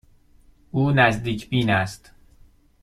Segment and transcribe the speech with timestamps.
[0.71, 2.11] او نزدیک بین است.